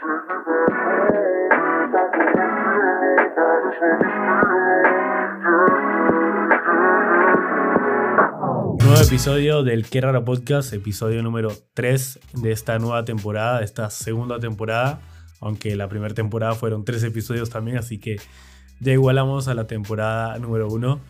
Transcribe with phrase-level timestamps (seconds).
[0.00, 0.20] Nuevo
[9.02, 14.38] episodio del Qué Raro Podcast, episodio número 3 de esta nueva temporada, de esta segunda
[14.38, 15.00] temporada,
[15.40, 18.20] aunque la primera temporada fueron tres episodios también, así que
[18.78, 21.00] ya igualamos a la temporada número 1.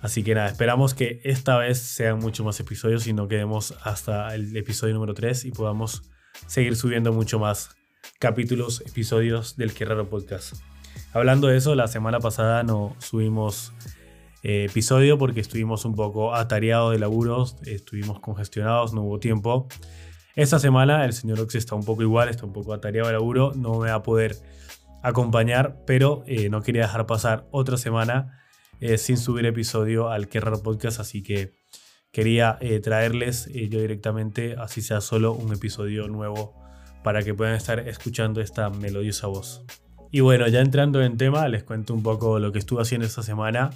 [0.00, 4.34] Así que nada, esperamos que esta vez sean mucho más episodios y no quedemos hasta
[4.34, 6.02] el episodio número 3 y podamos
[6.46, 7.76] seguir subiendo mucho más
[8.18, 10.54] capítulos, episodios del Qué Raro Podcast.
[11.12, 13.72] Hablando de eso, la semana pasada no subimos
[14.42, 19.68] eh, episodio porque estuvimos un poco atareados de laburos, estuvimos congestionados, no hubo tiempo.
[20.34, 23.52] Esta semana el señor Ox está un poco igual, está un poco atareado de laburo,
[23.54, 24.36] no me va a poder
[25.02, 28.42] acompañar, pero eh, no quería dejar pasar otra semana
[28.80, 31.54] eh, sin subir episodio al Qué Raro Podcast, así que
[32.12, 36.65] quería traerles yo directamente, así sea solo un episodio nuevo
[37.06, 39.62] para que puedan estar escuchando esta melodiosa voz.
[40.10, 43.22] Y bueno, ya entrando en tema, les cuento un poco lo que estuve haciendo esta
[43.22, 43.70] semana.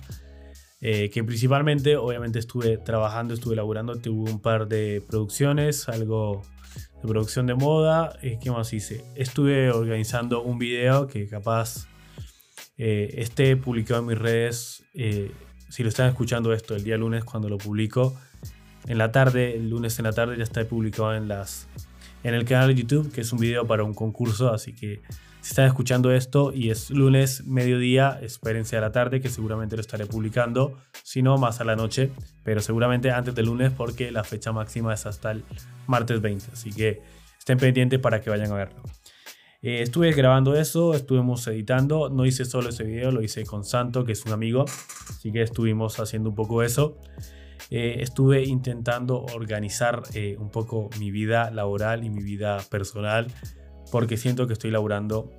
[0.81, 6.42] Eh, que principalmente, obviamente, estuve trabajando, estuve elaborando, tuve un par de producciones, algo
[7.01, 8.19] de producción de moda.
[8.20, 9.05] Eh, ¿Qué más hice?
[9.14, 11.86] Estuve organizando un video que capaz
[12.78, 14.83] eh, esté publicado en mis redes.
[15.69, 18.12] si lo están escuchando esto el día lunes, cuando lo publico,
[18.89, 21.69] en la tarde, el lunes en la tarde, ya está publicado en, las,
[22.23, 25.01] en el canal de YouTube, que es un video para un concurso, así que
[25.41, 29.81] si están escuchando esto y es lunes, mediodía, espérense a la tarde que seguramente lo
[29.81, 32.11] estaré publicando, si no más a la noche,
[32.45, 35.45] pero seguramente antes del lunes porque la fecha máxima es hasta el
[35.87, 37.01] martes 20, así que
[37.39, 38.83] estén pendientes para que vayan a verlo.
[39.63, 44.05] Eh, estuve grabando eso, estuvimos editando, no hice solo ese video, lo hice con Santo,
[44.05, 44.65] que es un amigo,
[45.09, 46.98] así que estuvimos haciendo un poco eso.
[47.71, 53.29] Eh, estuve intentando organizar eh, un poco mi vida laboral y mi vida personal
[53.93, 55.31] porque siento que estoy laburando,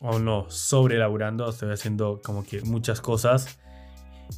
[0.00, 3.58] o no, sobre laburando, estoy haciendo como que muchas cosas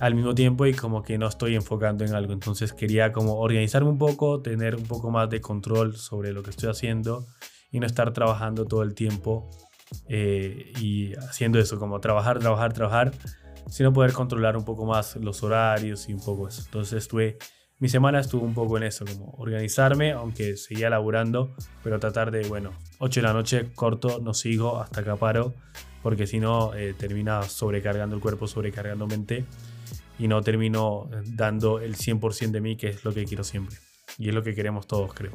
[0.00, 2.32] al mismo tiempo y como que no estoy enfocando en algo.
[2.32, 6.50] Entonces quería como organizarme un poco, tener un poco más de control sobre lo que
[6.50, 7.26] estoy haciendo
[7.70, 9.48] y no estar trabajando todo el tiempo
[10.08, 13.12] eh, y haciendo eso, como trabajar, trabajar, trabajar,
[13.68, 16.62] sino poder controlar un poco más los horarios y un poco eso.
[16.64, 17.38] Entonces estuve
[17.82, 22.46] mi semana estuvo un poco en eso, como organizarme, aunque seguía laburando, pero tratar de,
[22.46, 25.52] bueno, 8 de la noche corto, no sigo hasta que paro,
[26.00, 29.46] porque si no eh, termina sobrecargando el cuerpo, sobrecargando mente
[30.16, 33.76] y no termino dando el 100% de mí, que es lo que quiero siempre.
[34.16, 35.32] Y es lo que queremos todos, creo.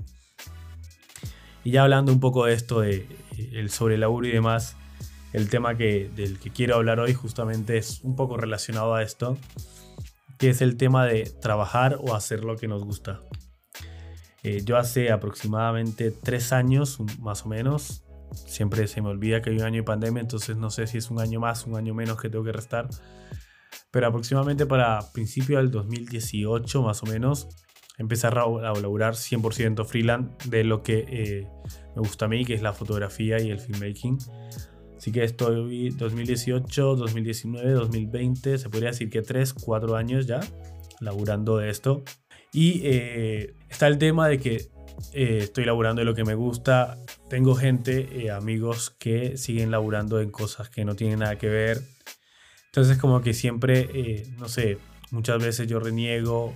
[1.65, 3.07] Y ya hablando un poco de esto, de
[3.37, 4.77] eh, el sobre y demás,
[5.33, 9.37] el tema que, del que quiero hablar hoy justamente es un poco relacionado a esto
[10.37, 13.19] que es el tema de trabajar o hacer lo que nos gusta.
[14.43, 19.57] Eh, yo hace aproximadamente tres años, más o menos, siempre se me olvida que hay
[19.57, 22.21] un año de pandemia, entonces no sé si es un año más, un año menos
[22.21, 22.87] que tengo que restar,
[23.91, 27.47] pero aproximadamente para principio del 2018 más o menos,
[27.97, 31.47] empecé a laburar 100% freelance de lo que eh,
[31.95, 34.19] me gusta a mí, que es la fotografía y el filmmaking.
[34.97, 40.39] Así que estoy 2018, 2019, 2020, se podría decir que 3, 4 años ya
[40.99, 42.03] laburando de esto.
[42.51, 44.69] Y eh, está el tema de que
[45.13, 46.97] eh, estoy laburando de lo que me gusta.
[47.29, 51.81] Tengo gente, eh, amigos que siguen laburando en cosas que no tienen nada que ver.
[52.65, 54.77] Entonces como que siempre, no sé,
[55.11, 56.53] muchas veces yo reniego,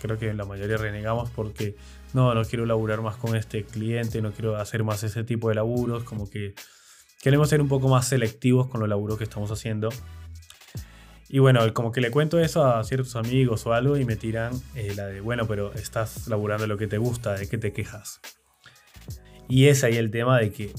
[0.00, 1.76] creo que la mayoría renegamos porque
[2.14, 5.56] no, no quiero laburar más con este cliente, no quiero hacer más ese tipo de
[5.56, 6.54] laburos, como que
[7.22, 9.88] queremos ser un poco más selectivos con los laburos que estamos haciendo.
[11.28, 14.52] Y bueno, como que le cuento eso a ciertos amigos o algo y me tiran
[14.74, 18.20] eh, la de, bueno, pero estás laburando lo que te gusta, ¿de qué te quejas?
[19.48, 20.74] Y es ahí el tema de que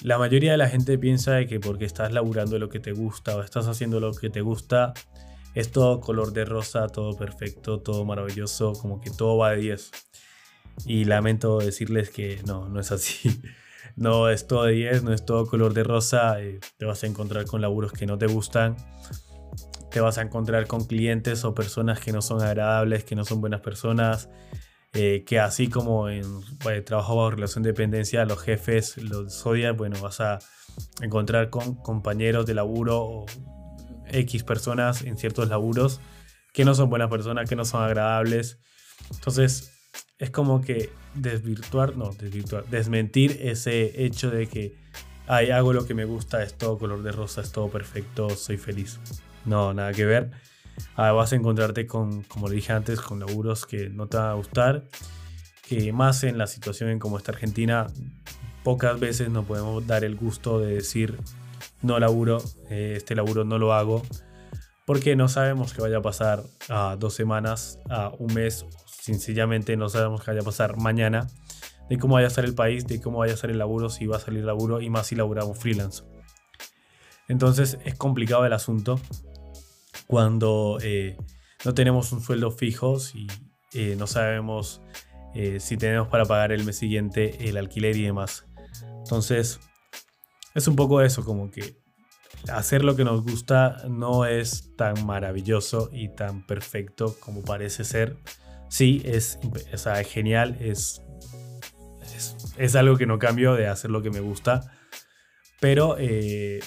[0.00, 3.36] la mayoría de la gente piensa de que porque estás laburando lo que te gusta
[3.36, 4.94] o estás haciendo lo que te gusta,
[5.54, 9.90] es todo color de rosa, todo perfecto, todo maravilloso, como que todo va de 10.
[10.86, 13.40] Y lamento decirles que no, no es así.
[13.98, 17.06] no es todo de 10, no es todo color de rosa, eh, te vas a
[17.06, 18.76] encontrar con laburos que no te gustan,
[19.90, 23.40] te vas a encontrar con clientes o personas que no son agradables, que no son
[23.40, 24.28] buenas personas,
[24.92, 26.24] eh, que así como en
[26.84, 30.38] trabajo bajo relación de dependencia, los jefes los odian, bueno, vas a
[31.02, 33.26] encontrar con compañeros de laburo o
[34.06, 36.00] X personas en ciertos laburos
[36.52, 38.58] que no son buenas personas, que no son agradables.
[39.10, 39.77] Entonces,
[40.18, 44.76] es como que desvirtuar, no, desvirtuar, desmentir ese hecho de que,
[45.26, 48.56] ay, hago lo que me gusta, es todo color de rosa, es todo perfecto, soy
[48.56, 48.98] feliz.
[49.44, 50.30] No, nada que ver.
[50.96, 54.30] Ah, vas a encontrarte con, como le dije antes, con laburos que no te van
[54.30, 54.84] a gustar,
[55.68, 57.86] que más en la situación en como está Argentina,
[58.64, 61.18] pocas veces nos podemos dar el gusto de decir
[61.82, 64.02] no laburo, eh, este laburo no lo hago,
[64.84, 68.64] porque no sabemos qué vaya a pasar a dos semanas, a un mes,
[69.14, 71.26] sencillamente no sabemos qué vaya a pasar mañana,
[71.88, 74.06] de cómo vaya a estar el país, de cómo vaya a ser el laburo, si
[74.06, 76.04] va a salir laburo y más si laburamos freelance.
[77.28, 79.00] Entonces es complicado el asunto
[80.06, 81.16] cuando eh,
[81.64, 83.26] no tenemos un sueldo fijo y
[83.74, 84.82] eh, no sabemos
[85.60, 88.46] si tenemos para pagar el mes siguiente el alquiler y demás.
[89.04, 89.60] Entonces
[90.54, 91.78] es un poco eso, como que
[92.52, 98.16] hacer lo que nos gusta no es tan maravilloso y tan perfecto como parece ser.
[98.68, 99.38] Sí, es,
[100.08, 101.02] genial, es,
[102.56, 104.60] es, algo que no cambio de hacer lo que me gusta,
[105.60, 106.60] pero eh,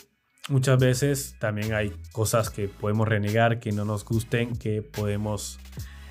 [0.50, 5.60] muchas veces también hay cosas que podemos renegar, que no nos gusten, que podemos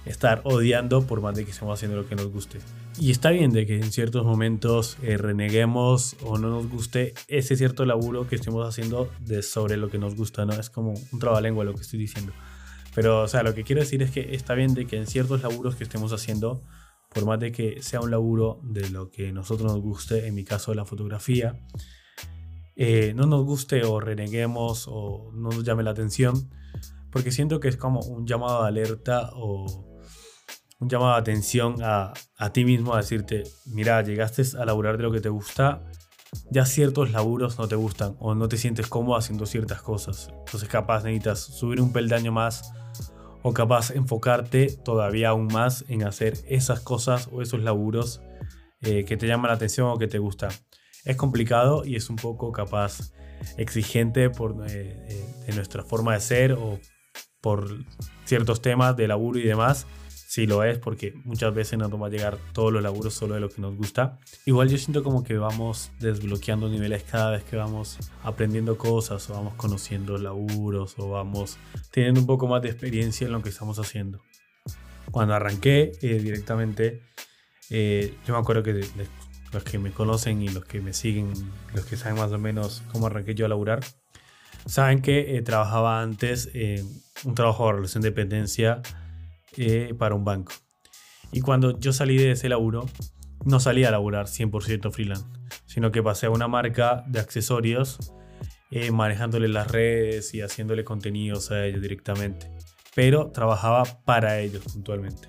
[0.07, 2.59] estar odiando por más de que estemos haciendo lo que nos guste.
[2.99, 7.57] Y está bien de que en ciertos momentos eh, reneguemos o no nos guste ese
[7.57, 10.53] cierto laburo que estemos haciendo de sobre lo que nos gusta, ¿no?
[10.55, 12.33] Es como un trabalengua lo que estoy diciendo.
[12.95, 15.43] Pero, o sea, lo que quiero decir es que está bien de que en ciertos
[15.43, 16.63] laburos que estemos haciendo,
[17.15, 20.45] por más de que sea un laburo de lo que nosotros nos guste, en mi
[20.45, 21.61] caso la fotografía,
[22.77, 26.51] eh, no nos guste o reneguemos o no nos llame la atención,
[27.11, 29.91] porque siento que es como un llamado de alerta o
[30.79, 32.13] un llamado de atención a,
[32.53, 35.83] ti mismo a decirte, mira, llegaste a laburar de lo que te gusta,
[36.51, 40.29] ya ciertos laburos no te gustan o no te sientes cómodo haciendo ciertas cosas.
[40.47, 42.73] Entonces capaz necesitas subir un peldaño más
[43.43, 48.21] o capaz enfocarte todavía aún más en hacer esas cosas o esos laburos
[48.83, 50.51] eh, que te llaman la atención o que te gustan.
[51.05, 53.13] Es complicado y es un poco capaz
[53.57, 56.79] exigente por eh, eh, de nuestra forma de ser o
[57.41, 57.69] por
[58.25, 59.87] ciertos temas de laburo y demás
[60.31, 63.41] sí lo es, porque muchas veces nos va a llegar todos los laburos solo de
[63.41, 64.21] lo que nos gusta.
[64.47, 69.35] Igual yo siento como que vamos desbloqueando niveles cada vez que vamos aprendiendo cosas o
[69.35, 71.59] vamos conociendo laburos o vamos
[71.91, 74.21] teniendo un poco más de experiencia en lo que estamos haciendo.
[75.11, 77.03] Cuando arranqué eh, directamente,
[77.69, 78.85] eh, yo me acuerdo que
[79.53, 81.33] los que me conocen y los que me siguen,
[81.75, 83.81] los que saben más o menos cómo arranqué yo a laburar,
[84.65, 86.87] saben que eh, trabajaba antes en
[87.25, 88.81] un trabajo de relación de dependencia
[89.63, 90.53] eh, para un banco.
[91.33, 92.89] Y cuando yo salí de ese laburo,
[93.45, 95.27] no salí a laburar 100% freelance,
[95.67, 98.15] sino que pasé a una marca de accesorios
[98.71, 102.51] eh, manejándole las redes y haciéndole contenidos a ellos directamente.
[102.95, 105.29] Pero trabajaba para ellos puntualmente.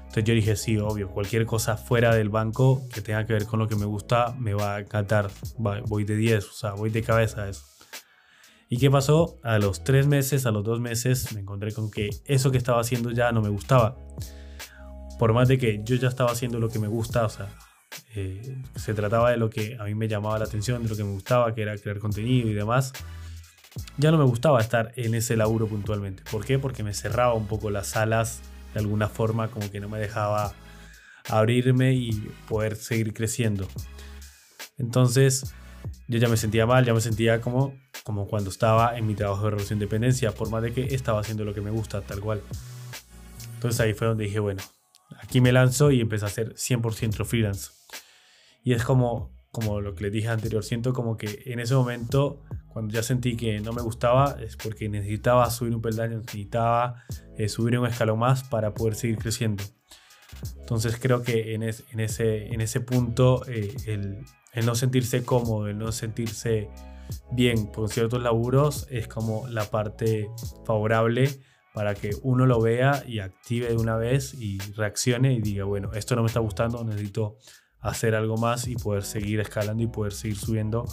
[0.00, 3.60] Entonces yo dije, sí, obvio, cualquier cosa fuera del banco que tenga que ver con
[3.60, 5.30] lo que me gusta, me va a encantar.
[5.58, 7.64] Voy de 10, o sea, voy de cabeza a eso.
[8.72, 9.40] ¿Y qué pasó?
[9.42, 12.80] A los tres meses, a los dos meses, me encontré con que eso que estaba
[12.80, 13.96] haciendo ya no me gustaba.
[15.18, 17.48] Por más de que yo ya estaba haciendo lo que me gusta, o sea,
[18.14, 21.02] eh, se trataba de lo que a mí me llamaba la atención, de lo que
[21.02, 22.92] me gustaba, que era crear contenido y demás.
[23.96, 26.22] Ya no me gustaba estar en ese laburo puntualmente.
[26.30, 26.60] ¿Por qué?
[26.60, 28.40] Porque me cerraba un poco las alas
[28.72, 30.52] de alguna forma, como que no me dejaba
[31.28, 32.12] abrirme y
[32.48, 33.66] poder seguir creciendo.
[34.78, 35.56] Entonces,
[36.06, 37.74] yo ya me sentía mal, ya me sentía como
[38.04, 41.20] como cuando estaba en mi trabajo de relación de dependencia, por más de que estaba
[41.20, 42.42] haciendo lo que me gusta, tal cual.
[43.54, 44.62] Entonces ahí fue donde dije, bueno,
[45.18, 47.70] aquí me lanzo y empecé a hacer 100% freelance.
[48.62, 52.42] Y es como, como lo que les dije anterior, siento como que en ese momento,
[52.68, 57.04] cuando ya sentí que no me gustaba, es porque necesitaba subir un peldaño, necesitaba
[57.36, 59.62] eh, subir un escalón más para poder seguir creciendo.
[60.60, 65.68] Entonces creo que en, en, ese, en ese punto eh, el, el no sentirse cómodo,
[65.68, 66.68] el no sentirse
[67.32, 70.30] bien por ciertos laburos es como la parte
[70.64, 71.28] favorable
[71.72, 75.92] para que uno lo vea y active de una vez y reaccione y diga, bueno,
[75.94, 77.36] esto no me está gustando, necesito
[77.80, 80.84] hacer algo más y poder seguir escalando y poder seguir subiendo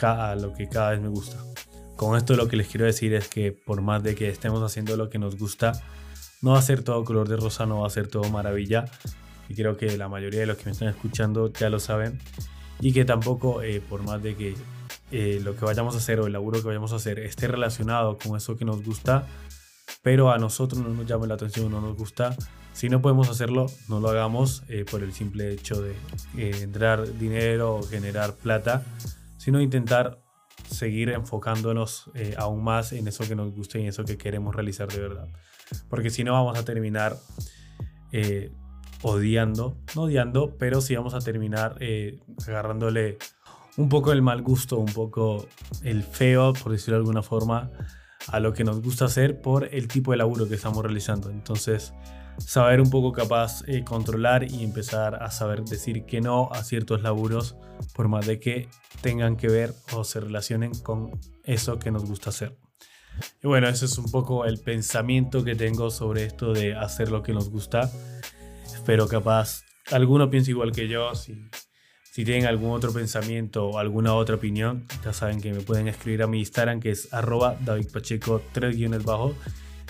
[0.00, 1.38] a lo que cada vez me gusta.
[1.96, 4.96] Con esto lo que les quiero decir es que por más de que estemos haciendo
[4.96, 5.72] lo que nos gusta,
[6.40, 8.86] no va a ser todo color de rosa, no va a ser todo maravilla.
[9.48, 12.18] Y creo que la mayoría de los que me están escuchando ya lo saben.
[12.80, 14.54] Y que tampoco, eh, por más de que
[15.12, 18.16] eh, lo que vayamos a hacer o el laburo que vayamos a hacer esté relacionado
[18.16, 19.26] con eso que nos gusta,
[20.02, 22.34] pero a nosotros no nos llama la atención, no nos gusta.
[22.72, 25.92] Si no podemos hacerlo, no lo hagamos eh, por el simple hecho de
[26.38, 28.84] eh, entrar dinero o generar plata,
[29.36, 30.22] sino intentar
[30.70, 34.88] seguir enfocándonos aún más en eso que nos gusta y en eso que queremos realizar
[34.88, 35.28] de verdad.
[35.90, 37.18] Porque si no vamos a terminar
[39.02, 41.76] odiando, no odiando, pero sí vamos a terminar
[42.46, 43.18] agarrándole
[43.76, 45.46] un poco el mal gusto, un poco
[45.82, 47.70] el feo, por decirlo de alguna forma,
[48.28, 51.30] a lo que nos gusta hacer por el tipo de laburo que estamos realizando.
[51.30, 51.92] Entonces,
[52.38, 57.02] saber un poco capaz eh, controlar y empezar a saber decir que no a ciertos
[57.02, 57.56] laburos
[57.94, 58.68] por más de que
[59.00, 62.56] tengan que ver o se relacionen con eso que nos gusta hacer.
[63.42, 67.22] Y bueno, ese es un poco el pensamiento que tengo sobre esto de hacer lo
[67.22, 67.90] que nos gusta.
[68.64, 71.14] Espero capaz alguno piense igual que yo.
[71.14, 71.48] Si,
[72.12, 76.22] si tienen algún otro pensamiento o alguna otra opinión, ya saben que me pueden escribir
[76.22, 79.34] a mi Instagram que es arroba davidpacheco 3 guiones bajo.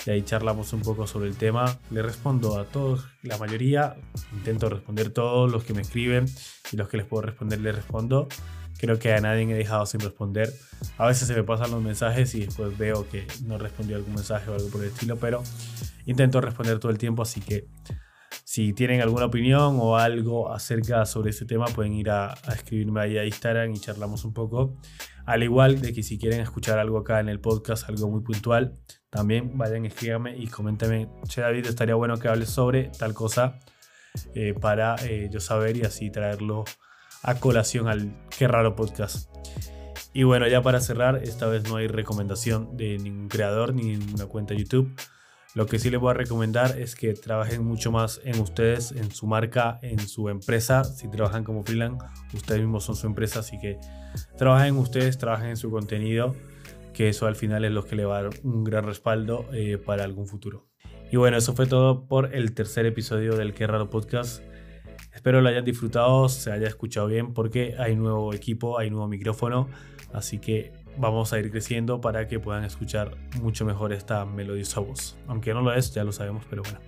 [0.07, 1.81] Y ahí charlamos un poco sobre el tema.
[1.91, 3.97] Le respondo a todos, la mayoría.
[4.33, 6.27] Intento responder todos los que me escriben
[6.71, 8.29] y los que les puedo responder les respondo.
[8.79, 10.53] Creo que a nadie he dejado sin responder.
[10.99, 14.49] A veces se me pasan los mensajes y después veo que no respondió algún mensaje
[14.49, 15.43] o algo por el estilo, pero
[16.07, 17.67] intento responder todo el tiempo, así que
[18.53, 23.17] si tienen alguna opinión o algo acerca sobre ese tema, pueden ir a, escribirme ahí
[23.17, 24.77] a Instagram y charlamos un poco.
[25.25, 28.77] Al igual de que si quieren escuchar algo acá en el podcast, algo muy puntual,
[29.09, 33.59] también vayan, escríbanme y coméntenme, che David, estaría bueno que hables sobre tal cosa
[34.35, 36.65] eh, para eh, yo saber y así traerlo
[37.23, 39.35] a colación al Qué Raro Podcast.
[40.13, 44.27] Y bueno, ya para cerrar, esta vez no hay recomendación de ningún creador ni una
[44.27, 44.95] cuenta YouTube.
[45.55, 49.11] Lo que sí les voy a recomendar es que trabajen mucho más en ustedes, en
[49.11, 50.83] su marca, en su empresa.
[50.83, 53.79] Si trabajan como freelance, ustedes mismos son su empresa, así que
[54.39, 56.35] trabajen en ustedes, trabajen en su contenido,
[56.95, 59.77] que eso al final es lo que le va a dar un gran respaldo eh,
[59.77, 60.69] para algún futuro.
[61.11, 64.43] Y bueno, eso fue todo por el tercer episodio del Qué Raro Podcast.
[65.15, 69.69] Espero lo hayan disfrutado, se haya escuchado bien porque hay nuevo equipo, hay nuevo micrófono,
[70.15, 75.17] así que vamos a ir creciendo para que puedan escuchar mucho mejor esta melodiosa voz.
[75.27, 76.81] Aunque no lo es, ya lo sabemos, pero bueno.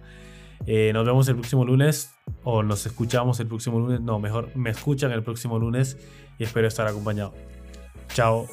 [0.66, 4.00] Eh, nos vemos el próximo lunes o nos escuchamos el próximo lunes.
[4.00, 5.98] No, mejor me escuchan el próximo lunes
[6.38, 7.34] y espero estar acompañado.
[8.08, 8.46] Chao.